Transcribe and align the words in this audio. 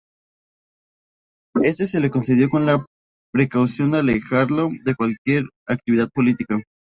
Este 1.61 1.85
se 1.85 1.99
lo 1.99 2.09
concedió, 2.09 2.49
con 2.49 2.65
la 2.65 2.83
precaución 3.31 3.91
de 3.91 3.99
alejarlo 3.99 4.69
de 4.83 4.95
cualquier 4.95 5.43
actividad 5.67 6.09
política. 6.11 6.57